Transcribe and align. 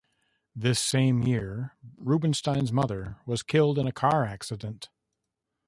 This 0.55 0.79
same 0.79 1.21
year, 1.21 1.77
Rubinstein's 1.95 2.71
mother 2.71 3.17
was 3.27 3.43
killed 3.43 3.77
in 3.77 3.85
a 3.85 3.91
car 3.91 4.25
accident. 4.25 4.89